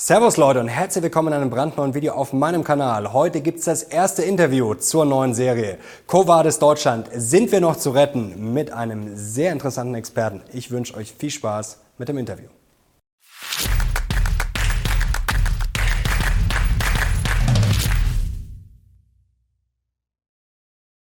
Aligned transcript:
Servus 0.00 0.36
Leute 0.36 0.60
und 0.60 0.68
herzlich 0.68 1.02
willkommen 1.02 1.32
in 1.32 1.40
einem 1.40 1.50
brandneuen 1.50 1.92
Video 1.92 2.12
auf 2.12 2.32
meinem 2.32 2.62
Kanal. 2.62 3.12
Heute 3.12 3.40
gibt's 3.40 3.64
das 3.64 3.82
erste 3.82 4.22
Interview 4.22 4.74
zur 4.74 5.04
neuen 5.04 5.34
Serie 5.34 5.78
Covades 6.06 6.60
Deutschland. 6.60 7.08
Sind 7.12 7.50
wir 7.50 7.60
noch 7.60 7.74
zu 7.74 7.90
retten? 7.90 8.54
Mit 8.54 8.70
einem 8.70 9.16
sehr 9.16 9.50
interessanten 9.50 9.96
Experten. 9.96 10.42
Ich 10.52 10.70
wünsche 10.70 10.94
euch 10.94 11.12
viel 11.12 11.30
Spaß 11.30 11.80
mit 11.98 12.08
dem 12.08 12.16
Interview. 12.16 12.46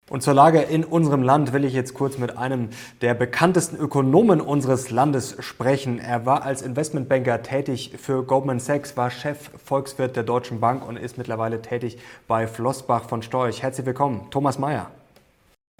Und 0.07 0.21
zur 0.21 0.35
Lage 0.35 0.61
in 0.61 0.83
unserem 0.83 1.23
Land 1.23 1.51
will 1.51 1.65
ich 1.65 1.73
jetzt 1.73 1.95
kurz 1.95 2.19
mit 2.19 2.37
einem 2.37 2.69
der 3.01 3.15
bekanntesten 3.15 3.75
Ökonomen 3.75 4.39
unseres 4.39 4.91
Landes 4.91 5.35
sprechen. 5.39 5.97
Er 5.97 6.27
war 6.27 6.43
als 6.43 6.61
Investmentbanker 6.61 7.41
tätig 7.41 7.95
für 7.97 8.23
Goldman 8.23 8.59
Sachs, 8.59 8.95
war 8.97 9.09
Chef 9.09 9.49
Volkswirt 9.65 10.15
der 10.15 10.21
Deutschen 10.21 10.59
Bank 10.59 10.87
und 10.87 10.97
ist 10.97 11.17
mittlerweile 11.17 11.59
tätig 11.63 11.97
bei 12.27 12.45
Flossbach 12.45 13.09
von 13.09 13.23
Storch. 13.23 13.63
Herzlich 13.63 13.87
willkommen, 13.87 14.27
Thomas 14.29 14.59
Mayer. 14.59 14.91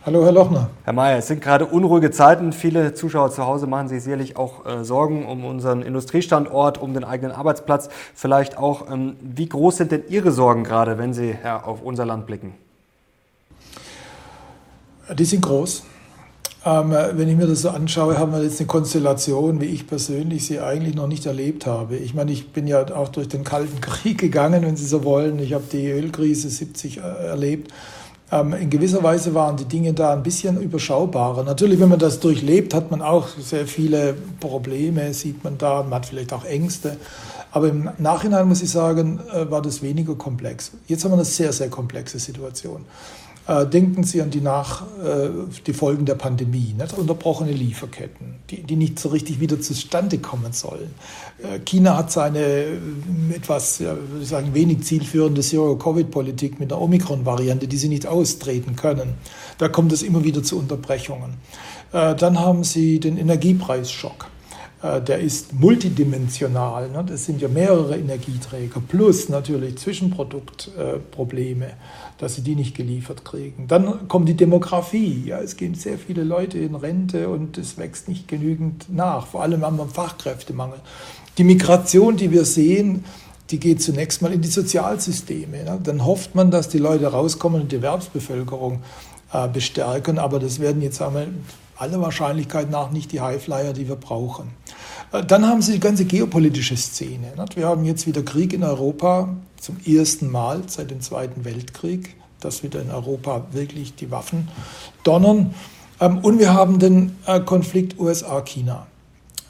Hallo, 0.04 0.26
Herr 0.26 0.32
Lochner. 0.32 0.72
Herr 0.86 0.94
Mayer, 0.94 1.20
es 1.20 1.28
sind 1.28 1.42
gerade 1.42 1.68
unruhige 1.68 2.10
Zeiten. 2.10 2.52
Viele 2.52 2.96
Zuschauer 2.96 3.30
zu 3.30 3.46
Hause 3.46 3.68
machen 3.68 3.90
sich 3.90 4.02
sicherlich 4.02 4.38
auch 4.38 4.66
äh, 4.66 4.84
Sorgen 4.84 5.28
um 5.28 5.46
unseren 5.46 5.84
Industriestandort, 5.84 6.80
um 6.80 6.96
den 6.96 7.04
eigenen 7.04 7.32
Arbeitsplatz. 7.32 7.90
Vielleicht 8.16 8.58
auch, 8.58 8.90
ähm, 8.92 9.18
wie 9.22 9.48
groß 9.48 9.78
sind 9.78 9.92
denn 9.92 10.04
Ihre 10.10 10.32
Sorgen 10.32 10.64
gerade, 10.64 10.98
wenn 10.98 11.14
Sie 11.14 11.36
ja, 11.44 11.62
auf 11.62 11.84
unser 11.84 12.08
Land 12.08 12.26
blicken? 12.26 12.65
Die 15.14 15.26
sind 15.26 15.42
groß. 15.42 15.84
Ähm, 16.66 16.96
wenn 17.14 17.30
ich 17.30 17.36
mir 17.36 17.46
das 17.46 17.62
so 17.62 17.70
anschaue, 17.70 18.18
haben 18.18 18.32
wir 18.32 18.42
jetzt 18.42 18.60
eine 18.60 18.66
Konstellation, 18.66 19.62
wie 19.62 19.66
ich 19.66 19.86
persönlich 19.86 20.48
sie 20.48 20.60
eigentlich 20.60 20.96
noch 20.96 21.08
nicht 21.08 21.28
erlebt 21.28 21.68
habe. 21.68 21.96
Ich 21.96 22.16
meine, 22.16 22.32
ich 22.32 22.54
bin 22.54 22.66
ja 22.66 22.82
auch 22.96 23.10
durch 23.10 23.28
den 23.28 23.44
Kalten 23.44 23.82
Krieg 23.82 24.18
gegangen, 24.18 24.64
wenn 24.64 24.76
Sie 24.76 24.86
so 24.86 25.04
wollen. 25.04 25.38
Ich 25.38 25.54
habe 25.54 25.66
die 25.72 25.88
Ölkrise 25.92 26.50
70 26.50 26.98
äh, 26.98 27.02
erlebt. 27.02 27.72
Ähm, 28.32 28.54
in 28.54 28.72
gewisser 28.72 29.04
Weise 29.04 29.36
waren 29.36 29.58
die 29.58 29.66
Dinge 29.66 29.94
da 29.94 30.12
ein 30.12 30.24
bisschen 30.24 30.60
überschaubarer. 30.60 31.44
Natürlich, 31.44 31.80
wenn 31.80 31.90
man 31.90 32.00
das 32.00 32.20
durchlebt, 32.20 32.74
hat 32.74 32.90
man 32.90 33.04
auch 33.04 33.28
sehr 33.40 33.68
viele 33.68 34.16
Probleme, 34.40 35.14
sieht 35.14 35.44
man 35.44 35.60
da, 35.60 35.84
man 35.84 35.94
hat 35.94 36.08
vielleicht 36.08 36.34
auch 36.34 36.46
Ängste. 36.46 36.98
Aber 37.52 37.70
im 37.70 37.90
Nachhinein 38.00 38.48
muss 38.48 38.64
ich 38.64 38.72
sagen, 38.72 39.20
äh, 39.32 39.52
war 39.52 39.62
das 39.62 39.84
weniger 39.84 40.16
komplex. 40.16 40.72
Jetzt 40.88 41.04
haben 41.04 41.12
wir 41.12 41.18
eine 41.18 41.26
sehr, 41.26 41.54
sehr 41.54 41.70
komplexe 41.70 42.18
Situation. 42.18 42.86
Äh, 43.48 43.68
denken 43.68 44.04
Sie 44.04 44.22
an 44.22 44.32
die, 44.32 44.42
nach, 44.42 44.82
äh, 45.04 45.30
die 45.68 45.74
Folgen 45.74 46.06
der 46.06 46.16
Pandemie, 46.16 46.74
nicht? 46.78 46.98
unterbrochene 46.98 47.52
Lieferketten, 47.52 48.36
die, 48.50 48.64
die 48.64 48.76
nicht 48.76 48.98
so 48.98 49.10
richtig 49.10 49.40
wieder 49.40 49.62
zustande 49.62 50.18
kommen 50.18 50.52
sollen. 50.52 50.96
Äh, 51.44 51.60
China 51.60 51.96
hat 51.96 52.12
seine 52.12 52.66
etwas, 53.34 53.78
ja, 53.80 53.96
würde 53.96 54.24
ich 54.24 54.30
sagen, 54.30 54.56
wenig 54.56 54.84
zielführende 54.84 55.42
Zero-Covid-Politik 55.42 56.60
mit 56.60 56.72
der 56.72 56.82
Omikron-Variante, 56.82 57.68
die 57.68 57.78
sie 57.78 57.90
nicht 57.90 58.08
austreten 58.08 58.76
können. 58.76 59.14
Da 59.60 59.68
kommt 59.68 59.92
es 59.92 60.02
immer 60.02 60.24
wieder 60.24 60.42
zu 60.42 60.58
Unterbrechungen. 60.58 61.36
Dann 61.92 62.40
haben 62.40 62.66
Sie 62.66 63.00
den 63.00 63.18
Energiepreisschock 63.18 64.28
der 64.86 65.20
ist 65.20 65.54
multidimensional. 65.54 66.90
Ne? 66.90 67.04
Das 67.08 67.26
sind 67.26 67.42
ja 67.42 67.48
mehrere 67.48 67.98
Energieträger 67.98 68.82
plus 68.88 69.30
natürlich 69.30 69.78
Zwischenproduktprobleme 69.78 71.74
dass 72.18 72.36
sie 72.36 72.42
die 72.42 72.56
nicht 72.56 72.76
geliefert 72.76 73.26
kriegen. 73.26 73.68
Dann 73.68 74.08
kommt 74.08 74.30
die 74.30 74.36
Demografie. 74.36 75.24
Ja, 75.26 75.40
es 75.40 75.58
gehen 75.58 75.76
sehr 75.76 75.98
viele 75.98 76.24
Leute 76.24 76.58
in 76.58 76.76
Rente 76.76 77.30
und 77.30 77.58
es 77.58 77.78
wächst 77.78 78.08
nicht 78.08 78.28
genügend 78.28 78.86
nach. 78.90 79.28
Vor 79.28 79.44
allem 79.44 79.64
haben 79.64 79.78
wir 79.78 79.84
einen 79.84 79.92
Fachkräftemangel. 79.92 80.80
Die 81.38 81.44
Migration, 81.44 82.16
die 82.16 82.32
wir 82.32 82.46
sehen, 82.46 83.04
die 83.52 83.60
geht 83.60 83.82
zunächst 83.82 84.22
mal 84.22 84.32
in 84.32 84.42
die 84.42 84.48
Sozialsysteme. 84.48 85.64
Ne? 85.64 85.80
Dann 85.84 86.06
hofft 86.06 86.36
man, 86.36 86.52
dass 86.52 86.70
die 86.70 86.78
Leute 86.78 87.08
rauskommen 87.08 87.62
und 87.62 87.72
die 87.72 87.78
Erwerbsbevölkerung 87.78 88.82
äh, 89.34 89.48
bestärken. 89.50 90.18
Aber 90.18 90.40
das 90.40 90.60
werden 90.60 90.82
jetzt 90.82 91.02
einmal 91.02 91.28
aller 91.76 92.00
Wahrscheinlichkeit 92.00 92.72
nach 92.72 92.92
nicht 92.92 93.12
die 93.12 93.20
Highflyer, 93.20 93.74
die 93.74 93.90
wir 93.90 93.98
brauchen. 93.98 94.52
Äh, 95.12 95.24
dann 95.24 95.46
haben 95.46 95.62
Sie 95.62 95.74
die 95.74 95.80
ganze 95.80 96.06
geopolitische 96.06 96.78
Szene. 96.78 97.34
Wir 97.56 97.68
haben 97.68 97.86
jetzt 97.86 98.08
wieder 98.08 98.24
Krieg 98.24 98.54
in 98.54 98.64
Europa 98.64 99.36
zum 99.60 99.78
ersten 99.86 100.32
Mal 100.32 100.64
seit 100.68 100.92
dem 100.92 101.02
Zweiten 101.02 101.46
Weltkrieg, 101.46 102.16
dass 102.40 102.64
wieder 102.64 102.82
in 102.82 102.92
Europa 102.92 103.48
wirklich 103.52 103.96
die 103.96 104.12
Waffen 104.12 104.50
donnern. 105.04 105.54
Ähm, 106.00 106.20
und 106.20 106.40
wir 106.40 106.54
haben 106.54 106.80
den 106.80 107.16
äh, 107.26 107.40
Konflikt 107.40 108.00
USA-China. 108.00 108.88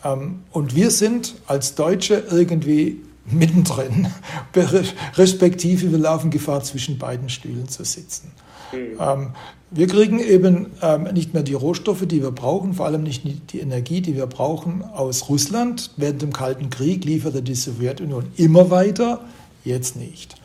Ähm, 0.03 0.43
und 0.51 0.75
wir 0.75 0.91
sind 0.91 1.35
als 1.47 1.75
Deutsche 1.75 2.23
irgendwie 2.29 3.01
mittendrin, 3.25 4.07
respektive 5.15 5.91
wir 5.91 5.97
laufen 5.97 6.29
Gefahr, 6.29 6.63
zwischen 6.63 6.97
beiden 6.97 7.29
Stühlen 7.29 7.67
zu 7.67 7.83
sitzen. 7.83 8.31
Mhm. 8.71 9.33
Wir 9.71 9.87
kriegen 9.87 10.19
eben 10.19 10.67
ähm, 10.81 11.03
nicht 11.13 11.33
mehr 11.33 11.43
die 11.43 11.53
Rohstoffe, 11.53 12.05
die 12.05 12.21
wir 12.21 12.31
brauchen, 12.31 12.75
vor 12.75 12.85
allem 12.85 13.03
nicht 13.03 13.23
die 13.51 13.59
Energie, 13.59 13.99
die 13.99 14.15
wir 14.15 14.27
brauchen, 14.27 14.83
aus 14.83 15.27
Russland. 15.27 15.91
Während 15.97 16.21
dem 16.21 16.31
Kalten 16.31 16.69
Krieg 16.69 17.03
lieferte 17.03 17.41
die 17.41 17.55
Sowjetunion 17.55 18.31
immer 18.37 18.69
weiter, 18.69 19.21
jetzt 19.65 19.97
nicht. 19.97 20.35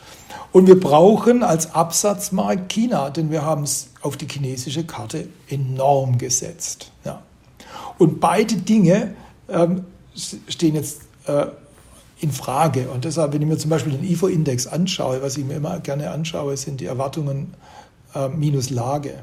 Und 0.53 0.67
wir 0.67 0.81
brauchen 0.81 1.45
als 1.45 1.75
Absatzmarkt 1.75 2.73
China, 2.73 3.11
denn 3.11 3.31
wir 3.31 3.43
haben 3.43 3.63
es 3.63 3.91
auf 4.01 4.17
die 4.17 4.27
chinesische 4.27 4.85
Karte 4.85 5.29
enorm 5.49 6.19
gesetzt. 6.19 6.91
Ja. 7.05 7.23
Und 7.99 8.19
beide 8.19 8.57
Dinge 8.57 9.15
ähm, 9.49 9.85
stehen 10.49 10.75
jetzt 10.75 11.03
äh, 11.27 11.47
in 12.21 12.33
Frage. 12.33 12.89
Und 12.91 13.05
deshalb, 13.05 13.33
wenn 13.33 13.43
ich 13.43 13.49
mir 13.49 13.59
zum 13.59 13.71
Beispiel 13.71 13.93
den 13.93 14.03
IFO-Index 14.03 14.67
anschaue, 14.67 15.23
was 15.23 15.37
ich 15.37 15.45
mir 15.45 15.55
immer 15.55 15.79
gerne 15.79 16.11
anschaue, 16.11 16.57
sind 16.57 16.81
die 16.81 16.87
Erwartungen 16.87 17.55
äh, 18.15 18.29
minus 18.29 18.71
Lage. 18.71 19.15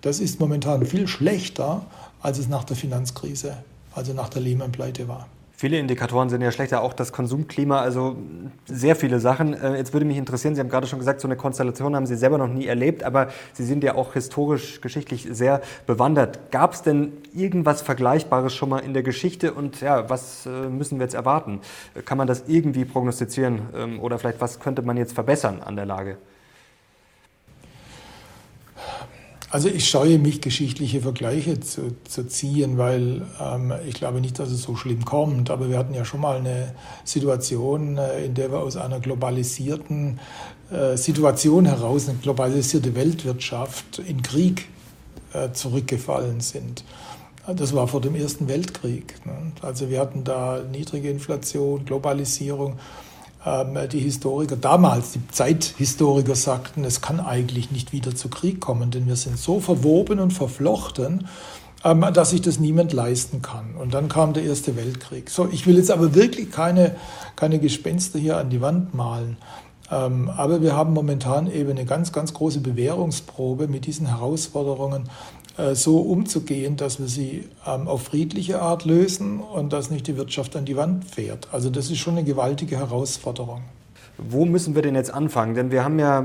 Das 0.00 0.18
ist 0.18 0.40
momentan 0.40 0.84
viel 0.84 1.06
schlechter, 1.06 1.86
als 2.20 2.38
es 2.38 2.48
nach 2.48 2.64
der 2.64 2.76
Finanzkrise, 2.76 3.56
also 3.94 4.12
nach 4.12 4.28
der 4.28 4.42
Lehman-Pleite 4.42 5.08
war. 5.08 5.26
Viele 5.62 5.78
Indikatoren 5.78 6.28
sind 6.28 6.40
ja 6.42 6.50
schlechter, 6.50 6.82
auch 6.82 6.92
das 6.92 7.12
Konsumklima, 7.12 7.80
also 7.80 8.16
sehr 8.66 8.96
viele 8.96 9.20
Sachen. 9.20 9.54
Äh, 9.54 9.76
jetzt 9.76 9.92
würde 9.92 10.04
mich 10.04 10.16
interessieren, 10.16 10.56
Sie 10.56 10.60
haben 10.60 10.68
gerade 10.68 10.88
schon 10.88 10.98
gesagt, 10.98 11.20
so 11.20 11.28
eine 11.28 11.36
Konstellation 11.36 11.94
haben 11.94 12.04
Sie 12.04 12.16
selber 12.16 12.36
noch 12.36 12.48
nie 12.48 12.66
erlebt, 12.66 13.04
aber 13.04 13.28
Sie 13.52 13.64
sind 13.64 13.84
ja 13.84 13.94
auch 13.94 14.14
historisch, 14.14 14.80
geschichtlich 14.80 15.28
sehr 15.30 15.62
bewandert. 15.86 16.50
Gab 16.50 16.72
es 16.72 16.82
denn 16.82 17.12
irgendwas 17.32 17.80
Vergleichbares 17.80 18.52
schon 18.52 18.70
mal 18.70 18.80
in 18.80 18.92
der 18.92 19.04
Geschichte 19.04 19.52
und 19.52 19.80
ja, 19.80 20.10
was 20.10 20.46
äh, 20.46 20.68
müssen 20.68 20.98
wir 20.98 21.04
jetzt 21.04 21.14
erwarten? 21.14 21.60
Kann 22.06 22.18
man 22.18 22.26
das 22.26 22.42
irgendwie 22.48 22.84
prognostizieren 22.84 23.60
ähm, 23.76 24.00
oder 24.00 24.18
vielleicht 24.18 24.40
was 24.40 24.58
könnte 24.58 24.82
man 24.82 24.96
jetzt 24.96 25.12
verbessern 25.12 25.60
an 25.64 25.76
der 25.76 25.86
Lage? 25.86 26.16
Also 29.52 29.68
ich 29.68 29.86
scheue 29.86 30.18
mich, 30.18 30.40
geschichtliche 30.40 31.02
Vergleiche 31.02 31.60
zu, 31.60 31.94
zu 32.04 32.26
ziehen, 32.26 32.78
weil 32.78 33.20
ähm, 33.38 33.70
ich 33.86 33.96
glaube 33.96 34.22
nicht, 34.22 34.38
dass 34.38 34.50
es 34.50 34.62
so 34.62 34.76
schlimm 34.76 35.04
kommt. 35.04 35.50
Aber 35.50 35.68
wir 35.68 35.76
hatten 35.76 35.92
ja 35.92 36.06
schon 36.06 36.22
mal 36.22 36.38
eine 36.38 36.74
Situation, 37.04 37.98
äh, 37.98 38.24
in 38.24 38.32
der 38.32 38.50
wir 38.50 38.60
aus 38.60 38.78
einer 38.78 38.98
globalisierten 38.98 40.18
äh, 40.70 40.96
Situation 40.96 41.66
heraus, 41.66 42.08
eine 42.08 42.16
globalisierte 42.16 42.94
Weltwirtschaft, 42.94 43.98
in 43.98 44.22
Krieg 44.22 44.70
äh, 45.34 45.52
zurückgefallen 45.52 46.40
sind. 46.40 46.82
Das 47.46 47.74
war 47.74 47.88
vor 47.88 48.00
dem 48.00 48.14
Ersten 48.14 48.48
Weltkrieg. 48.48 49.20
Ne? 49.26 49.52
Also 49.60 49.90
wir 49.90 50.00
hatten 50.00 50.24
da 50.24 50.62
niedrige 50.62 51.10
Inflation, 51.10 51.84
Globalisierung. 51.84 52.78
Ähm, 53.44 53.76
die 53.90 53.98
Historiker 53.98 54.56
damals, 54.56 55.12
die 55.12 55.26
Zeithistoriker 55.28 56.34
sagten, 56.34 56.84
es 56.84 57.00
kann 57.00 57.20
eigentlich 57.20 57.70
nicht 57.70 57.92
wieder 57.92 58.14
zu 58.14 58.28
Krieg 58.28 58.60
kommen, 58.60 58.90
denn 58.90 59.06
wir 59.06 59.16
sind 59.16 59.38
so 59.38 59.60
verwoben 59.60 60.20
und 60.20 60.32
verflochten, 60.32 61.26
ähm, 61.84 62.06
dass 62.12 62.30
sich 62.30 62.40
das 62.40 62.60
niemand 62.60 62.92
leisten 62.92 63.42
kann. 63.42 63.74
Und 63.74 63.94
dann 63.94 64.08
kam 64.08 64.32
der 64.32 64.44
Erste 64.44 64.76
Weltkrieg. 64.76 65.30
So, 65.30 65.48
ich 65.50 65.66
will 65.66 65.76
jetzt 65.76 65.90
aber 65.90 66.14
wirklich 66.14 66.50
keine, 66.52 66.94
keine 67.34 67.58
Gespenster 67.58 68.18
hier 68.18 68.36
an 68.36 68.50
die 68.50 68.60
Wand 68.60 68.94
malen. 68.94 69.36
Ähm, 69.90 70.30
aber 70.30 70.62
wir 70.62 70.76
haben 70.76 70.94
momentan 70.94 71.50
eben 71.50 71.72
eine 71.72 71.84
ganz, 71.84 72.12
ganz 72.12 72.32
große 72.32 72.60
Bewährungsprobe 72.60 73.68
mit 73.68 73.86
diesen 73.86 74.06
Herausforderungen 74.06 75.10
so 75.74 75.98
umzugehen, 75.98 76.76
dass 76.76 76.98
wir 76.98 77.08
sie 77.08 77.48
ähm, 77.66 77.86
auf 77.86 78.04
friedliche 78.04 78.62
Art 78.62 78.84
lösen 78.84 79.40
und 79.40 79.72
dass 79.72 79.90
nicht 79.90 80.06
die 80.06 80.16
Wirtschaft 80.16 80.56
an 80.56 80.64
die 80.64 80.76
Wand 80.76 81.04
fährt. 81.04 81.48
Also 81.52 81.68
das 81.68 81.90
ist 81.90 81.98
schon 81.98 82.16
eine 82.16 82.24
gewaltige 82.24 82.78
Herausforderung. 82.78 83.62
Wo 84.16 84.44
müssen 84.44 84.74
wir 84.74 84.82
denn 84.82 84.94
jetzt 84.94 85.12
anfangen? 85.12 85.54
Denn 85.54 85.70
wir 85.70 85.84
haben 85.84 85.98
ja 85.98 86.24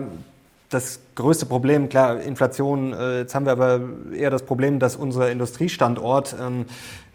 das 0.70 1.00
größte 1.16 1.46
Problem, 1.46 1.90
klar, 1.90 2.20
Inflation, 2.20 2.94
äh, 2.94 3.20
jetzt 3.20 3.36
haben 3.36 3.46
wir 3.46 3.54
aber 3.54 3.82
eher 4.14 4.30
das 4.30 4.44
Problem, 4.44 4.80
dass 4.80 4.96
unser 4.96 5.32
Industriestandort 5.32 6.36
ähm, 6.42 6.66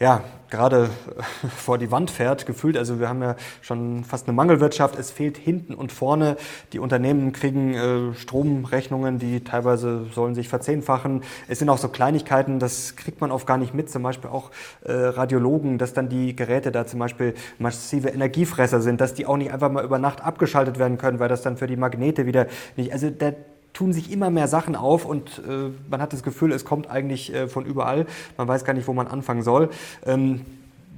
ja, 0.00 0.22
gerade 0.52 0.90
vor 1.56 1.78
die 1.78 1.90
Wand 1.90 2.10
fährt, 2.10 2.46
gefühlt. 2.46 2.76
Also 2.76 3.00
wir 3.00 3.08
haben 3.08 3.22
ja 3.22 3.36
schon 3.62 4.04
fast 4.04 4.28
eine 4.28 4.36
Mangelwirtschaft. 4.36 4.98
Es 4.98 5.10
fehlt 5.10 5.36
hinten 5.36 5.74
und 5.74 5.90
vorne. 5.90 6.36
Die 6.72 6.78
Unternehmen 6.78 7.32
kriegen 7.32 7.74
äh, 7.74 8.14
Stromrechnungen, 8.14 9.18
die 9.18 9.42
teilweise 9.42 10.06
sollen 10.14 10.34
sich 10.34 10.48
verzehnfachen. 10.48 11.22
Es 11.48 11.58
sind 11.58 11.68
auch 11.70 11.78
so 11.78 11.88
Kleinigkeiten, 11.88 12.58
das 12.58 12.96
kriegt 12.96 13.20
man 13.20 13.32
oft 13.32 13.46
gar 13.46 13.56
nicht 13.56 13.74
mit. 13.74 13.90
Zum 13.90 14.02
Beispiel 14.02 14.30
auch 14.30 14.50
äh, 14.84 14.92
Radiologen, 14.92 15.78
dass 15.78 15.94
dann 15.94 16.08
die 16.08 16.36
Geräte 16.36 16.70
da 16.70 16.86
zum 16.86 17.00
Beispiel 17.00 17.34
massive 17.58 18.10
Energiefresser 18.10 18.80
sind, 18.80 19.00
dass 19.00 19.14
die 19.14 19.26
auch 19.26 19.38
nicht 19.38 19.52
einfach 19.52 19.72
mal 19.72 19.84
über 19.84 19.98
Nacht 19.98 20.22
abgeschaltet 20.22 20.78
werden 20.78 20.98
können, 20.98 21.18
weil 21.18 21.28
das 21.28 21.42
dann 21.42 21.56
für 21.56 21.66
die 21.66 21.76
Magnete 21.76 22.26
wieder 22.26 22.46
nicht. 22.76 22.92
Also 22.92 23.10
der 23.10 23.34
tun 23.72 23.92
sich 23.92 24.10
immer 24.12 24.30
mehr 24.30 24.48
Sachen 24.48 24.76
auf 24.76 25.04
und 25.04 25.42
äh, 25.48 25.70
man 25.90 26.00
hat 26.00 26.12
das 26.12 26.22
Gefühl, 26.22 26.52
es 26.52 26.64
kommt 26.64 26.90
eigentlich 26.90 27.32
äh, 27.32 27.48
von 27.48 27.64
überall. 27.64 28.06
Man 28.36 28.48
weiß 28.48 28.64
gar 28.64 28.72
nicht, 28.74 28.86
wo 28.86 28.92
man 28.92 29.06
anfangen 29.06 29.42
soll. 29.42 29.70
Ähm, 30.04 30.42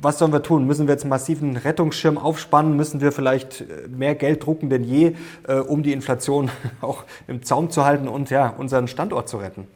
was 0.05 0.19
sollen 0.19 0.33
wir 0.33 0.43
tun? 0.43 0.67
Müssen 0.67 0.87
wir 0.87 0.93
jetzt 0.93 1.05
einen 1.05 1.11
massiven 1.11 1.57
Rettungsschirm 1.57 2.19
aufspannen? 2.19 2.77
Müssen 2.77 3.01
wir 3.01 3.11
vielleicht 3.11 3.63
äh, 3.63 3.89
mehr 3.89 4.15
Geld 4.15 4.45
drucken 4.45 4.71
denn 4.71 4.85
je, 4.85 5.15
äh, 5.49 5.55
um 5.55 5.83
die 5.83 5.93
Inflation 5.93 6.51
auch 6.81 7.05
im 7.27 7.43
Zaum 7.43 7.71
zu 7.71 7.85
halten 7.85 8.09
und 8.09 8.31
ja, 8.31 8.49
unseren 8.49 8.89
Standort 8.89 9.29
zu 9.29 9.39
retten? 9.39 9.67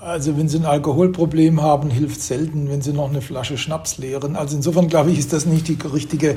Also 0.00 0.38
wenn 0.38 0.48
Sie 0.48 0.58
ein 0.58 0.64
Alkoholproblem 0.64 1.60
haben, 1.60 1.90
hilft 1.90 2.22
selten, 2.22 2.70
wenn 2.70 2.80
Sie 2.80 2.92
noch 2.92 3.10
eine 3.10 3.20
Flasche 3.20 3.58
Schnaps 3.58 3.98
leeren. 3.98 4.34
Also 4.34 4.56
insofern 4.56 4.88
glaube 4.88 5.10
ich, 5.10 5.18
ist 5.18 5.32
das 5.32 5.44
nicht 5.44 5.68
die 5.68 5.78
richtige 5.92 6.36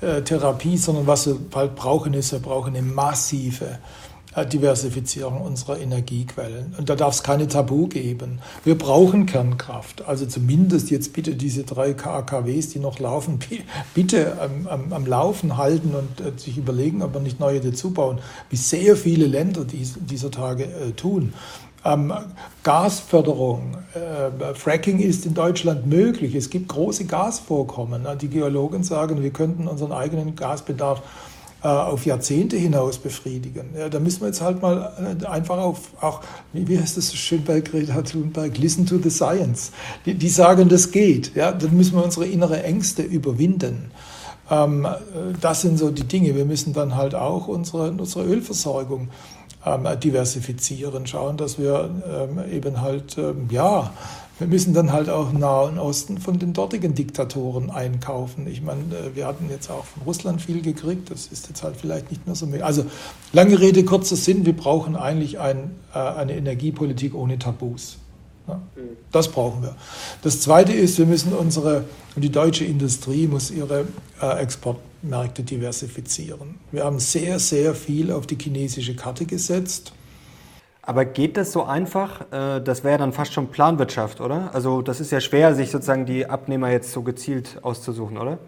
äh, 0.00 0.22
Therapie, 0.22 0.78
sondern 0.78 1.06
was 1.06 1.26
wir 1.26 1.34
bald 1.34 1.74
brauchen, 1.74 2.14
ist, 2.14 2.32
wir 2.32 2.38
brauchen 2.38 2.74
eine 2.74 2.82
massive 2.82 3.78
Diversifizierung 4.34 5.42
unserer 5.42 5.78
Energiequellen. 5.78 6.74
Und 6.78 6.88
da 6.88 6.96
darf 6.96 7.14
es 7.14 7.22
keine 7.22 7.48
Tabu 7.48 7.86
geben. 7.86 8.38
Wir 8.64 8.78
brauchen 8.78 9.26
Kernkraft. 9.26 10.06
Also 10.06 10.24
zumindest 10.24 10.90
jetzt 10.90 11.12
bitte 11.12 11.34
diese 11.34 11.64
drei 11.64 11.92
KKWs, 11.92 12.70
die 12.70 12.78
noch 12.78 12.98
laufen, 12.98 13.38
bitte 13.94 14.40
am, 14.40 14.66
am, 14.66 14.92
am 14.92 15.06
Laufen 15.06 15.58
halten 15.58 15.94
und 15.94 16.20
äh, 16.20 16.32
sich 16.38 16.56
überlegen, 16.56 17.02
ob 17.02 17.12
wir 17.12 17.20
nicht 17.20 17.40
neue 17.40 17.60
dazu 17.60 17.90
bauen, 17.90 18.20
wie 18.48 18.56
sehr 18.56 18.96
viele 18.96 19.26
Länder 19.26 19.64
dies, 19.64 19.98
dieser 20.00 20.30
Tage 20.30 20.64
äh, 20.64 20.92
tun. 20.92 21.34
Ähm, 21.84 22.12
Gasförderung, 22.62 23.76
äh, 23.94 24.54
Fracking 24.54 25.00
ist 25.00 25.26
in 25.26 25.34
Deutschland 25.34 25.86
möglich. 25.86 26.34
Es 26.36 26.48
gibt 26.48 26.68
große 26.68 27.06
Gasvorkommen. 27.06 28.06
Die 28.20 28.28
Geologen 28.28 28.84
sagen, 28.84 29.20
wir 29.22 29.30
könnten 29.30 29.66
unseren 29.66 29.90
eigenen 29.90 30.36
Gasbedarf 30.36 31.00
äh, 31.00 31.31
auf 31.68 32.06
Jahrzehnte 32.06 32.56
hinaus 32.56 32.98
befriedigen. 32.98 33.70
Ja, 33.78 33.88
da 33.88 34.00
müssen 34.00 34.20
wir 34.20 34.28
jetzt 34.28 34.40
halt 34.40 34.60
mal 34.60 35.16
äh, 35.22 35.26
einfach 35.26 35.58
auf, 35.58 35.90
auch, 36.00 36.20
wie 36.52 36.78
heißt 36.78 36.96
das 36.96 37.08
so 37.08 37.16
schön 37.16 37.44
bei 37.44 37.60
Greta 37.60 38.02
Thunberg, 38.02 38.58
listen 38.58 38.84
to 38.84 38.98
the 38.98 39.10
science. 39.10 39.70
Die, 40.04 40.14
die 40.14 40.28
sagen, 40.28 40.68
das 40.68 40.90
geht. 40.90 41.34
Ja, 41.36 41.52
dann 41.52 41.76
müssen 41.76 41.94
wir 41.94 42.04
unsere 42.04 42.26
innere 42.26 42.62
Ängste 42.62 43.02
überwinden. 43.02 43.90
Ähm, 44.50 44.86
das 45.40 45.62
sind 45.62 45.78
so 45.78 45.90
die 45.90 46.04
Dinge. 46.04 46.34
Wir 46.34 46.44
müssen 46.44 46.72
dann 46.72 46.96
halt 46.96 47.14
auch 47.14 47.48
unsere, 47.48 47.90
unsere 47.92 48.24
Ölversorgung 48.24 49.08
ähm, 49.64 49.86
diversifizieren, 50.02 51.06
schauen, 51.06 51.36
dass 51.36 51.58
wir 51.58 51.90
ähm, 52.06 52.52
eben 52.52 52.80
halt, 52.80 53.16
ähm, 53.18 53.48
ja, 53.50 53.92
wir 54.38 54.46
müssen 54.46 54.74
dann 54.74 54.92
halt 54.92 55.08
auch 55.08 55.30
im 55.30 55.38
Nahen 55.38 55.78
Osten 55.78 56.18
von 56.18 56.38
den 56.38 56.52
dortigen 56.52 56.94
Diktatoren 56.94 57.70
einkaufen. 57.70 58.46
Ich 58.46 58.62
meine, 58.62 58.80
äh, 58.80 59.14
wir 59.14 59.26
hatten 59.26 59.48
jetzt 59.50 59.70
auch 59.70 59.84
von 59.84 60.02
Russland 60.04 60.42
viel 60.42 60.62
gekriegt, 60.62 61.10
das 61.10 61.26
ist 61.26 61.48
jetzt 61.48 61.62
halt 61.62 61.76
vielleicht 61.76 62.10
nicht 62.10 62.26
mehr 62.26 62.34
so 62.34 62.46
mehr. 62.46 62.66
Also 62.66 62.84
lange 63.32 63.60
Rede, 63.60 63.84
kurzer 63.84 64.16
Sinn, 64.16 64.46
wir 64.46 64.56
brauchen 64.56 64.96
eigentlich 64.96 65.38
ein, 65.38 65.72
äh, 65.94 65.98
eine 65.98 66.36
Energiepolitik 66.36 67.14
ohne 67.14 67.38
Tabus. 67.38 67.98
Das 69.12 69.28
brauchen 69.28 69.62
wir. 69.62 69.76
Das 70.22 70.40
Zweite 70.40 70.72
ist, 70.72 70.98
wir 70.98 71.06
müssen 71.06 71.32
unsere, 71.32 71.84
die 72.16 72.30
deutsche 72.30 72.64
Industrie 72.64 73.26
muss 73.26 73.50
ihre 73.50 73.86
äh, 74.20 74.42
Exportmärkte 74.42 75.42
diversifizieren. 75.42 76.56
Wir 76.72 76.84
haben 76.84 76.98
sehr, 76.98 77.38
sehr 77.38 77.74
viel 77.74 78.10
auf 78.10 78.26
die 78.26 78.36
chinesische 78.36 78.96
Karte 78.96 79.26
gesetzt. 79.26 79.92
Aber 80.84 81.04
geht 81.04 81.36
das 81.36 81.52
so 81.52 81.62
einfach? 81.62 82.22
Äh, 82.32 82.60
das 82.60 82.82
wäre 82.82 82.98
dann 82.98 83.12
fast 83.12 83.32
schon 83.32 83.48
Planwirtschaft, 83.48 84.20
oder? 84.20 84.50
Also 84.52 84.82
das 84.82 85.00
ist 85.00 85.12
ja 85.12 85.20
schwer, 85.20 85.54
sich 85.54 85.70
sozusagen 85.70 86.06
die 86.06 86.26
Abnehmer 86.26 86.70
jetzt 86.70 86.92
so 86.92 87.02
gezielt 87.02 87.60
auszusuchen, 87.62 88.18
oder? 88.18 88.38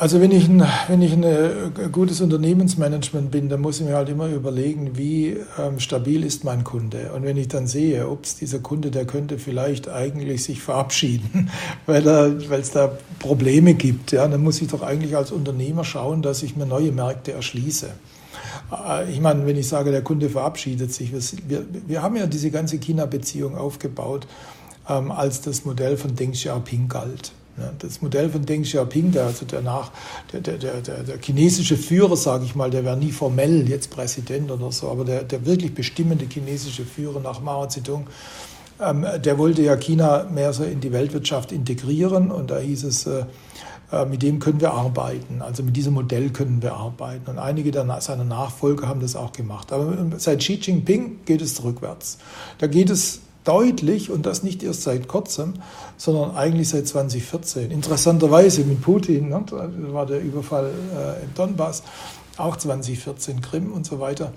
Also 0.00 0.18
wenn 0.18 0.30
ich, 0.32 0.48
ein, 0.48 0.66
wenn 0.88 1.02
ich 1.02 1.12
ein 1.12 1.22
äh, 1.22 1.88
gutes 1.92 2.22
Unternehmensmanagement 2.22 3.30
bin, 3.30 3.50
dann 3.50 3.60
muss 3.60 3.80
ich 3.80 3.86
mir 3.86 3.96
halt 3.96 4.08
immer 4.08 4.28
überlegen, 4.28 4.96
wie 4.96 5.36
ähm, 5.58 5.78
stabil 5.78 6.24
ist 6.24 6.42
mein 6.42 6.64
Kunde. 6.64 7.12
Und 7.14 7.22
wenn 7.24 7.36
ich 7.36 7.48
dann 7.48 7.66
sehe, 7.66 8.08
ups, 8.08 8.34
dieser 8.34 8.60
Kunde, 8.60 8.90
der 8.90 9.04
könnte 9.04 9.38
vielleicht 9.38 9.90
eigentlich 9.90 10.42
sich 10.42 10.62
verabschieden, 10.62 11.50
weil 11.86 12.06
es 12.06 12.70
da 12.70 12.96
Probleme 13.18 13.74
gibt, 13.74 14.12
ja, 14.12 14.26
dann 14.26 14.42
muss 14.42 14.62
ich 14.62 14.68
doch 14.68 14.80
eigentlich 14.80 15.14
als 15.14 15.32
Unternehmer 15.32 15.84
schauen, 15.84 16.22
dass 16.22 16.42
ich 16.42 16.56
mir 16.56 16.64
neue 16.64 16.92
Märkte 16.92 17.32
erschließe. 17.32 17.90
Äh, 18.70 19.10
ich 19.10 19.20
meine, 19.20 19.46
wenn 19.46 19.56
ich 19.56 19.68
sage, 19.68 19.90
der 19.90 20.02
Kunde 20.02 20.28
verabschiedet 20.30 20.92
sich, 20.92 21.12
wir, 21.12 21.64
wir 21.86 22.02
haben 22.02 22.16
ja 22.16 22.26
diese 22.26 22.50
ganze 22.50 22.78
China-Beziehung 22.78 23.56
aufgebaut, 23.56 24.26
ähm, 24.88 25.10
als 25.10 25.40
das 25.40 25.64
Modell 25.64 25.96
von 25.96 26.14
Deng 26.14 26.32
Xiaoping 26.32 26.88
galt. 26.88 27.32
Ja, 27.58 27.72
das 27.78 28.00
Modell 28.00 28.30
von 28.30 28.46
Deng 28.46 28.62
Xiaoping, 28.62 29.12
der, 29.12 29.26
also 29.26 29.44
der, 29.44 29.60
nach, 29.60 29.90
der, 30.32 30.40
der, 30.40 30.56
der, 30.56 31.02
der 31.02 31.18
chinesische 31.20 31.76
Führer, 31.76 32.16
sage 32.16 32.44
ich 32.44 32.54
mal, 32.54 32.70
der 32.70 32.84
wäre 32.84 32.96
nie 32.96 33.12
formell 33.12 33.68
jetzt 33.68 33.90
Präsident 33.90 34.50
oder 34.50 34.72
so, 34.72 34.88
aber 34.88 35.04
der, 35.04 35.24
der 35.24 35.44
wirklich 35.44 35.74
bestimmende 35.74 36.26
chinesische 36.26 36.84
Führer 36.84 37.20
nach 37.20 37.40
Mao 37.40 37.66
Zedong, 37.66 38.06
ähm, 38.80 39.04
der 39.22 39.36
wollte 39.36 39.62
ja 39.62 39.76
China 39.76 40.26
mehr 40.32 40.52
so 40.52 40.64
in 40.64 40.80
die 40.80 40.92
Weltwirtschaft 40.92 41.52
integrieren 41.52 42.30
und 42.30 42.50
da 42.50 42.58
hieß 42.58 42.84
es, 42.84 43.06
äh, 43.06 43.24
mit 44.08 44.22
dem 44.22 44.38
können 44.38 44.60
wir 44.60 44.72
arbeiten. 44.72 45.42
Also 45.42 45.62
mit 45.62 45.76
diesem 45.76 45.94
Modell 45.94 46.30
können 46.30 46.62
wir 46.62 46.74
arbeiten. 46.74 47.30
Und 47.30 47.38
einige 47.38 47.72
seiner 47.72 48.24
Nachfolger 48.24 48.88
haben 48.88 49.00
das 49.00 49.16
auch 49.16 49.32
gemacht. 49.32 49.72
Aber 49.72 49.96
seit 50.18 50.40
Xi 50.40 50.54
Jinping 50.54 51.20
geht 51.24 51.42
es 51.42 51.62
rückwärts. 51.64 52.18
Da 52.58 52.66
geht 52.66 52.90
es 52.90 53.20
deutlich 53.44 54.10
und 54.10 54.26
das 54.26 54.42
nicht 54.42 54.62
erst 54.62 54.82
seit 54.82 55.08
kurzem, 55.08 55.54
sondern 55.96 56.36
eigentlich 56.36 56.68
seit 56.68 56.86
2014. 56.86 57.70
Interessanterweise 57.70 58.64
mit 58.64 58.82
Putin, 58.82 59.30
ne, 59.30 59.44
war 59.92 60.06
der 60.06 60.20
Überfall 60.20 60.66
äh, 60.66 61.24
im 61.24 61.34
Donbass, 61.34 61.82
auch 62.44 62.56
2014 62.56 63.40
Krim 63.40 63.72
und 63.72 63.86
so 63.86 64.00
weiter. 64.00 64.32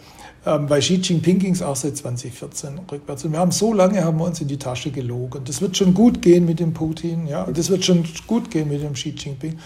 Ähm, 0.45 0.67
bei 0.67 0.79
Xi 0.79 0.95
Jinping 0.95 1.39
ging 1.39 1.53
es 1.53 1.61
auch 1.61 1.75
seit 1.75 1.97
2014 1.97 2.79
rückwärts. 2.91 3.23
Und 3.25 3.31
wir 3.31 3.39
haben 3.39 3.51
so 3.51 3.73
lange 3.73 4.03
haben 4.03 4.17
wir 4.17 4.25
uns 4.25 4.41
in 4.41 4.47
die 4.47 4.57
Tasche 4.57 4.91
gelogen. 4.91 5.43
Das 5.45 5.61
wird 5.61 5.77
schon 5.77 5.93
gut 5.93 6.21
gehen 6.21 6.45
mit 6.45 6.59
dem 6.59 6.73
Putin, 6.73 7.27
ja, 7.27 7.45
das 7.45 7.69
wird 7.69 7.85
schon 7.85 8.03
gut 8.27 8.51
gehen 8.51 8.69
mit 8.69 8.81
dem 8.81 8.93
Xi 8.93 9.09
Jinping. 9.09 9.57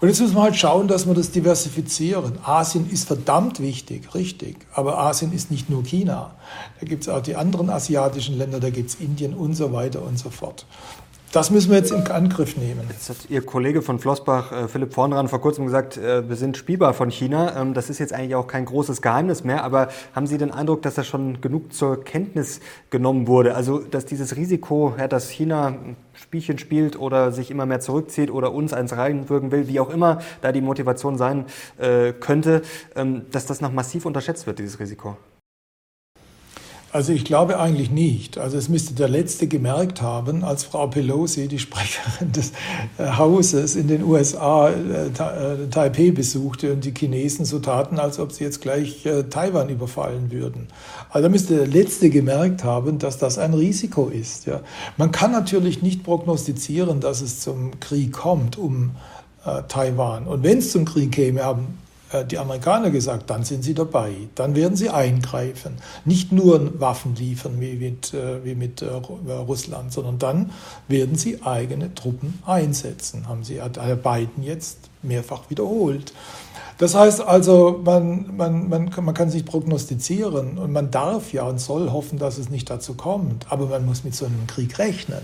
Und 0.00 0.08
jetzt 0.08 0.20
müssen 0.20 0.34
wir 0.34 0.42
halt 0.42 0.56
schauen, 0.56 0.88
dass 0.88 1.06
wir 1.06 1.14
das 1.14 1.30
diversifizieren. 1.30 2.38
Asien 2.44 2.90
ist 2.90 3.06
verdammt 3.06 3.60
wichtig, 3.60 4.14
richtig. 4.14 4.56
Aber 4.72 4.98
Asien 4.98 5.32
ist 5.32 5.50
nicht 5.50 5.70
nur 5.70 5.82
China. 5.82 6.34
Da 6.80 6.86
gibt 6.86 7.04
es 7.04 7.08
auch 7.08 7.22
die 7.22 7.36
anderen 7.36 7.70
asiatischen 7.70 8.36
Länder, 8.36 8.60
da 8.60 8.70
gibt 8.70 8.90
es 8.90 8.96
Indien 8.96 9.34
und 9.34 9.54
so 9.54 9.72
weiter 9.72 10.02
und 10.02 10.18
so 10.18 10.30
fort. 10.30 10.66
Das 11.34 11.50
müssen 11.50 11.70
wir 11.72 11.78
jetzt 11.78 11.90
in 11.90 12.06
Angriff 12.12 12.56
nehmen. 12.56 12.82
Jetzt 12.88 13.08
hat 13.08 13.16
Ihr 13.28 13.44
Kollege 13.44 13.82
von 13.82 13.98
Flossbach, 13.98 14.52
äh, 14.52 14.68
Philipp 14.68 14.94
Vornran, 14.94 15.26
vor 15.26 15.40
kurzem 15.40 15.64
gesagt, 15.64 15.96
äh, 15.96 16.28
wir 16.28 16.36
sind 16.36 16.56
spielbar 16.56 16.94
von 16.94 17.10
China. 17.10 17.60
Ähm, 17.60 17.74
das 17.74 17.90
ist 17.90 17.98
jetzt 17.98 18.12
eigentlich 18.12 18.36
auch 18.36 18.46
kein 18.46 18.64
großes 18.64 19.02
Geheimnis 19.02 19.42
mehr, 19.42 19.64
aber 19.64 19.88
haben 20.14 20.28
Sie 20.28 20.38
den 20.38 20.52
Eindruck, 20.52 20.82
dass 20.82 20.94
das 20.94 21.08
schon 21.08 21.40
genug 21.40 21.72
zur 21.72 22.04
Kenntnis 22.04 22.60
genommen 22.90 23.26
wurde? 23.26 23.56
Also, 23.56 23.80
dass 23.80 24.06
dieses 24.06 24.36
Risiko, 24.36 24.94
dass 25.08 25.28
China 25.28 25.66
ein 25.66 25.96
Spielchen 26.12 26.58
spielt 26.58 26.96
oder 26.96 27.32
sich 27.32 27.50
immer 27.50 27.66
mehr 27.66 27.80
zurückzieht 27.80 28.30
oder 28.30 28.52
uns 28.52 28.72
eins 28.72 28.96
reinwirken 28.96 29.50
will, 29.50 29.66
wie 29.66 29.80
auch 29.80 29.90
immer 29.90 30.20
da 30.40 30.52
die 30.52 30.60
Motivation 30.60 31.18
sein 31.18 31.46
äh, 31.78 32.12
könnte, 32.12 32.62
ähm, 32.94 33.22
dass 33.32 33.44
das 33.44 33.60
noch 33.60 33.72
massiv 33.72 34.06
unterschätzt 34.06 34.46
wird, 34.46 34.60
dieses 34.60 34.78
Risiko? 34.78 35.16
Also 36.94 37.12
ich 37.12 37.24
glaube 37.24 37.58
eigentlich 37.58 37.90
nicht. 37.90 38.38
Also 38.38 38.56
es 38.56 38.68
müsste 38.68 38.94
der 38.94 39.08
Letzte 39.08 39.48
gemerkt 39.48 40.00
haben, 40.00 40.44
als 40.44 40.62
Frau 40.62 40.86
Pelosi, 40.86 41.48
die 41.48 41.58
Sprecherin 41.58 42.30
des 42.30 42.52
äh, 42.98 43.16
Hauses 43.18 43.74
in 43.74 43.88
den 43.88 44.04
USA, 44.04 44.68
äh, 44.68 45.06
äh, 45.08 45.68
Taipei 45.72 46.12
besuchte 46.12 46.72
und 46.72 46.84
die 46.84 46.94
Chinesen 46.96 47.46
so 47.46 47.58
taten, 47.58 47.98
als 47.98 48.20
ob 48.20 48.30
sie 48.30 48.44
jetzt 48.44 48.60
gleich 48.60 49.08
Taiwan 49.28 49.70
überfallen 49.70 50.30
würden. 50.30 50.68
Also 51.10 51.24
da 51.24 51.28
müsste 51.30 51.56
der 51.56 51.66
Letzte 51.66 52.10
gemerkt 52.10 52.62
haben, 52.62 53.00
dass 53.00 53.18
das 53.18 53.38
ein 53.38 53.54
Risiko 53.54 54.06
ist. 54.06 54.46
Ja. 54.46 54.60
Man 54.96 55.10
kann 55.10 55.32
natürlich 55.32 55.82
nicht 55.82 56.04
prognostizieren, 56.04 57.00
dass 57.00 57.22
es 57.22 57.40
zum 57.40 57.80
Krieg 57.80 58.12
kommt 58.12 58.56
um 58.56 58.92
Taiwan. 59.68 60.28
Und 60.28 60.44
wenn 60.44 60.58
es 60.58 60.70
zum 60.70 60.84
Krieg 60.84 61.10
käme, 61.10 61.42
haben 61.42 61.76
die 62.22 62.38
Amerikaner 62.38 62.90
gesagt, 62.90 63.30
dann 63.30 63.44
sind 63.44 63.64
sie 63.64 63.74
dabei, 63.74 64.12
dann 64.34 64.54
werden 64.54 64.76
sie 64.76 64.90
eingreifen. 64.90 65.78
Nicht 66.04 66.30
nur 66.30 66.80
Waffen 66.80 67.16
liefern 67.16 67.60
wie 67.60 67.74
mit, 67.74 68.14
äh, 68.14 68.44
wie 68.44 68.54
mit 68.54 68.82
äh, 68.82 68.88
Russland, 68.88 69.92
sondern 69.92 70.18
dann 70.18 70.52
werden 70.86 71.16
sie 71.16 71.42
eigene 71.42 71.94
Truppen 71.94 72.40
einsetzen, 72.46 73.28
haben 73.28 73.42
sie 73.42 73.60
Biden 74.02 74.42
jetzt 74.42 74.78
mehrfach 75.02 75.50
wiederholt. 75.50 76.12
Das 76.78 76.94
heißt 76.94 77.20
also, 77.20 77.80
man, 77.84 78.36
man, 78.36 78.68
man, 78.68 78.90
man 79.00 79.14
kann 79.14 79.30
sich 79.30 79.44
prognostizieren 79.44 80.58
und 80.58 80.72
man 80.72 80.90
darf 80.90 81.32
ja 81.32 81.44
und 81.44 81.60
soll 81.60 81.90
hoffen, 81.92 82.18
dass 82.18 82.38
es 82.38 82.50
nicht 82.50 82.68
dazu 82.68 82.94
kommt, 82.94 83.46
aber 83.50 83.66
man 83.66 83.86
muss 83.86 84.02
mit 84.04 84.14
so 84.14 84.26
einem 84.26 84.46
Krieg 84.46 84.78
rechnen. 84.78 85.22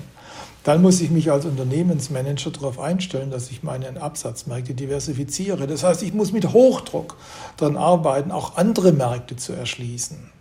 Dann 0.65 0.83
muss 0.83 1.01
ich 1.01 1.11
mich 1.11 1.31
als 1.31 1.45
Unternehmensmanager 1.47 2.51
darauf 2.51 2.79
einstellen, 2.79 3.31
dass 3.31 3.51
ich 3.51 3.63
meine 3.63 4.01
Absatzmärkte 4.01 4.75
diversifiziere. 4.75 5.67
Das 5.67 5.83
heißt, 5.83 6.03
ich 6.03 6.13
muss 6.13 6.33
mit 6.33 6.53
Hochdruck 6.53 7.17
daran 7.57 7.77
arbeiten, 7.77 8.31
auch 8.31 8.57
andere 8.57 8.93
Märkte 8.93 9.37
zu 9.37 9.53
erschließen. 9.53 10.40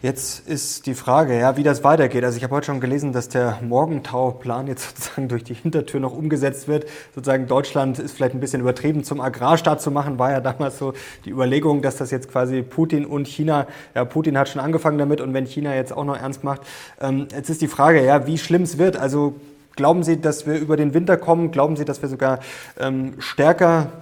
Jetzt 0.00 0.48
ist 0.48 0.86
die 0.86 0.94
Frage, 0.94 1.36
ja, 1.36 1.56
wie 1.56 1.64
das 1.64 1.82
weitergeht. 1.82 2.22
Also 2.22 2.36
ich 2.36 2.44
habe 2.44 2.54
heute 2.54 2.66
schon 2.66 2.78
gelesen, 2.78 3.12
dass 3.12 3.28
der 3.28 3.58
Morgentau-Plan 3.62 4.68
jetzt 4.68 4.90
sozusagen 4.96 5.26
durch 5.26 5.42
die 5.42 5.54
Hintertür 5.54 5.98
noch 5.98 6.12
umgesetzt 6.12 6.68
wird. 6.68 6.86
Sozusagen 7.16 7.48
Deutschland 7.48 7.98
ist 7.98 8.12
vielleicht 8.12 8.32
ein 8.32 8.38
bisschen 8.38 8.60
übertrieben 8.60 9.02
zum 9.02 9.20
Agrarstaat 9.20 9.82
zu 9.82 9.90
machen, 9.90 10.20
war 10.20 10.30
ja 10.30 10.40
damals 10.40 10.78
so 10.78 10.92
die 11.24 11.30
Überlegung, 11.30 11.82
dass 11.82 11.96
das 11.96 12.12
jetzt 12.12 12.30
quasi 12.30 12.62
Putin 12.62 13.06
und 13.06 13.26
China, 13.26 13.66
ja, 13.96 14.04
Putin 14.04 14.38
hat 14.38 14.48
schon 14.48 14.60
angefangen 14.60 14.98
damit 14.98 15.20
und 15.20 15.34
wenn 15.34 15.46
China 15.46 15.74
jetzt 15.74 15.92
auch 15.92 16.04
noch 16.04 16.16
ernst 16.16 16.44
macht. 16.44 16.60
Ähm, 17.00 17.26
jetzt 17.32 17.50
ist 17.50 17.60
die 17.60 17.66
Frage, 17.66 18.04
ja, 18.04 18.24
wie 18.24 18.38
schlimm 18.38 18.62
es 18.62 18.78
wird. 18.78 18.96
Also 18.96 19.34
Glauben 19.78 20.02
Sie, 20.02 20.20
dass 20.20 20.44
wir 20.44 20.58
über 20.58 20.76
den 20.76 20.92
Winter 20.92 21.16
kommen? 21.16 21.52
Glauben 21.52 21.76
Sie, 21.76 21.84
dass 21.84 22.02
wir 22.02 22.08
sogar 22.08 22.40
ähm, 22.80 23.14
stärker 23.20 23.92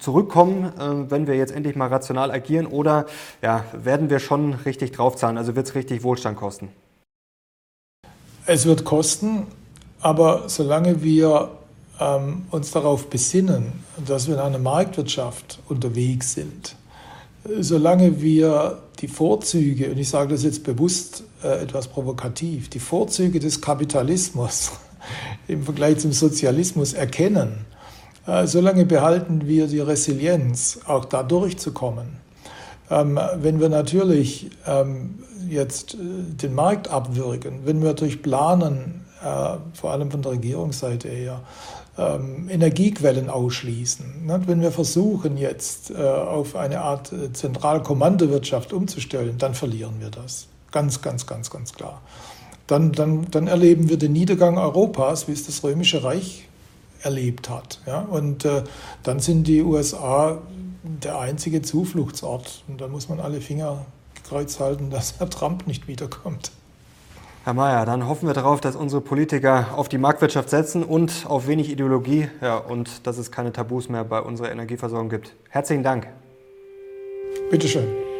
zurückkommen, 0.00 0.64
äh, 0.64 1.10
wenn 1.12 1.28
wir 1.28 1.36
jetzt 1.36 1.52
endlich 1.52 1.76
mal 1.76 1.86
rational 1.86 2.32
agieren? 2.32 2.66
Oder 2.66 3.06
ja, 3.40 3.64
werden 3.72 4.10
wir 4.10 4.18
schon 4.18 4.54
richtig 4.54 4.90
draufzahlen? 4.90 5.38
Also 5.38 5.54
wird 5.54 5.68
es 5.68 5.76
richtig 5.76 6.02
Wohlstand 6.02 6.36
kosten? 6.36 6.70
Es 8.46 8.66
wird 8.66 8.82
kosten, 8.82 9.46
aber 10.00 10.48
solange 10.48 11.04
wir 11.04 11.50
ähm, 12.00 12.46
uns 12.50 12.72
darauf 12.72 13.08
besinnen, 13.08 13.84
dass 14.04 14.26
wir 14.26 14.34
in 14.34 14.40
einer 14.40 14.58
Marktwirtschaft 14.58 15.60
unterwegs 15.68 16.32
sind, 16.32 16.74
solange 17.60 18.20
wir 18.20 18.78
die 18.98 19.06
Vorzüge, 19.06 19.92
und 19.92 19.98
ich 19.98 20.08
sage 20.08 20.30
das 20.34 20.42
jetzt 20.42 20.64
bewusst 20.64 21.22
äh, 21.44 21.62
etwas 21.62 21.86
provokativ, 21.86 22.70
die 22.70 22.80
Vorzüge 22.80 23.38
des 23.38 23.60
Kapitalismus 23.60 24.72
im 25.48 25.62
Vergleich 25.62 25.98
zum 25.98 26.12
Sozialismus 26.12 26.92
erkennen, 26.92 27.66
äh, 28.26 28.46
solange 28.46 28.84
behalten 28.84 29.46
wir 29.46 29.66
die 29.66 29.80
Resilienz, 29.80 30.80
auch 30.86 31.04
da 31.04 31.22
durchzukommen. 31.22 32.20
Ähm, 32.90 33.18
wenn 33.36 33.60
wir 33.60 33.68
natürlich 33.68 34.50
ähm, 34.66 35.18
jetzt 35.48 35.94
äh, 35.94 35.98
den 35.98 36.54
Markt 36.54 36.88
abwürgen, 36.88 37.60
wenn 37.64 37.82
wir 37.82 37.94
durch 37.94 38.22
Planen, 38.22 39.04
äh, 39.22 39.56
vor 39.74 39.90
allem 39.90 40.10
von 40.10 40.22
der 40.22 40.32
Regierungsseite 40.32 41.08
her, 41.08 41.40
ähm, 41.98 42.48
Energiequellen 42.48 43.28
ausschließen, 43.28 44.26
ne, 44.26 44.40
wenn 44.46 44.60
wir 44.60 44.72
versuchen 44.72 45.36
jetzt 45.36 45.94
auf 45.94 46.56
eine 46.56 46.80
Art 46.80 47.12
Zentralkommandowirtschaft 47.32 48.72
umzustellen, 48.72 49.36
dann 49.36 49.54
verlieren 49.54 49.94
wir 50.00 50.08
das. 50.10 50.46
Ganz, 50.70 51.02
ganz, 51.02 51.26
ganz, 51.26 51.50
ganz 51.50 51.72
klar. 51.74 52.00
Dann, 52.72 52.92
dann, 52.92 53.26
dann 53.30 53.48
erleben 53.48 53.90
wir 53.90 53.98
den 53.98 54.14
Niedergang 54.14 54.56
Europas, 54.56 55.28
wie 55.28 55.32
es 55.32 55.44
das 55.44 55.62
Römische 55.62 56.04
Reich 56.04 56.48
erlebt 57.02 57.50
hat. 57.50 57.82
Ja? 57.84 58.00
Und 58.00 58.46
äh, 58.46 58.62
dann 59.02 59.20
sind 59.20 59.46
die 59.46 59.60
USA 59.60 60.38
der 60.82 61.18
einzige 61.18 61.60
Zufluchtsort. 61.60 62.64
Und 62.68 62.80
da 62.80 62.88
muss 62.88 63.10
man 63.10 63.20
alle 63.20 63.42
Finger 63.42 63.84
kreuz 64.26 64.58
halten, 64.58 64.88
dass 64.90 65.18
Herr 65.18 65.28
Trump 65.28 65.66
nicht 65.66 65.86
wiederkommt. 65.86 66.50
Herr 67.44 67.52
Mayer, 67.52 67.84
dann 67.84 68.08
hoffen 68.08 68.26
wir 68.26 68.32
darauf, 68.32 68.62
dass 68.62 68.74
unsere 68.74 69.02
Politiker 69.02 69.66
auf 69.76 69.90
die 69.90 69.98
Marktwirtschaft 69.98 70.48
setzen 70.48 70.82
und 70.82 71.26
auf 71.28 71.46
wenig 71.46 71.68
Ideologie 71.70 72.28
ja, 72.40 72.56
und 72.56 73.06
dass 73.06 73.18
es 73.18 73.30
keine 73.30 73.52
Tabus 73.52 73.90
mehr 73.90 74.04
bei 74.04 74.22
unserer 74.22 74.50
Energieversorgung 74.50 75.10
gibt. 75.10 75.34
Herzlichen 75.50 75.82
Dank. 75.82 76.08
Bitteschön. 77.50 78.11